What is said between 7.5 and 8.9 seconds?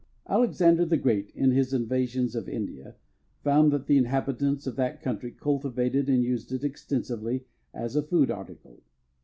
as a food article.